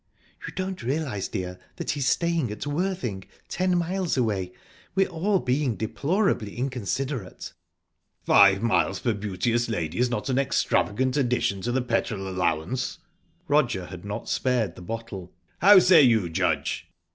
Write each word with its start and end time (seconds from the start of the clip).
"You 0.47 0.53
don't 0.55 0.81
realise, 0.81 1.27
dear, 1.27 1.59
that 1.75 1.91
he's 1.91 2.07
staying 2.09 2.49
at 2.51 2.65
Worthing 2.65 3.25
ten 3.47 3.77
miles 3.77 4.17
away. 4.17 4.51
We're 4.95 5.05
all 5.07 5.39
being 5.39 5.75
deplorably 5.75 6.57
inconsiderate." 6.57 7.53
"Five 8.23 8.63
miles 8.63 8.99
per 8.99 9.13
beauteous 9.13 9.69
lady 9.69 9.99
is 9.99 10.09
not 10.09 10.27
an 10.27 10.39
extravagant 10.39 11.17
addition 11.17 11.61
to 11.61 11.71
the 11.71 11.83
petrol 11.83 12.27
allowance." 12.27 12.97
Roger 13.47 13.85
had 13.85 14.03
not 14.03 14.27
spared 14.27 14.73
the 14.75 14.81
bottle. 14.81 15.35
"How 15.59 15.77
say 15.77 16.01
you, 16.01 16.29
Judge?" 16.31 16.87